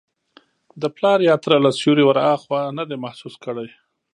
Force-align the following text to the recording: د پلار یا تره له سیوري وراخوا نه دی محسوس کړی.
د 0.81 0.83
پلار 0.95 1.19
یا 1.29 1.35
تره 1.43 1.57
له 1.65 1.71
سیوري 1.79 2.03
وراخوا 2.05 2.61
نه 2.77 2.83
دی 2.89 2.97
محسوس 3.03 3.35
کړی. 3.43 3.67